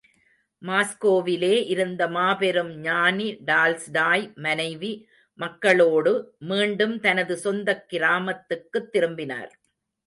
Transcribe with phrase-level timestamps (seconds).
[0.61, 5.07] மாஸ்கோவிலே இருந்த மாபெரும் ஞானி டால்ஸ்டாய் மனைவி
[5.39, 6.35] மக்களோடு
[6.39, 9.59] மீண்டும் தனது சொந்தக் கிராமத்துக்குத் திரும்பினார்.